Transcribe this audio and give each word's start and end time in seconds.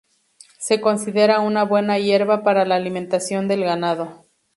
Se 0.57 0.81
considera 0.81 1.41
una 1.41 1.63
buena 1.63 1.99
hierba 1.99 2.41
para 2.43 2.65
la 2.65 2.73
alimentación 2.73 3.47
del 3.47 3.63
ganado. 3.63 4.25